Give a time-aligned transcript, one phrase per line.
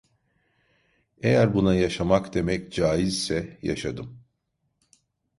[1.21, 4.19] Eğer buna yaşamak demek caizse, yaşadım.